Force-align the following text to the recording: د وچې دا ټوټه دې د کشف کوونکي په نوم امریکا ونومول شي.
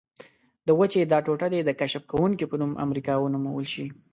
د 0.67 0.69
وچې 0.79 1.01
دا 1.11 1.17
ټوټه 1.25 1.47
دې 1.53 1.61
د 1.63 1.69
کشف 1.79 2.03
کوونکي 2.11 2.45
په 2.47 2.55
نوم 2.61 2.71
امریکا 2.85 3.13
ونومول 3.19 3.65
شي. 3.73 3.85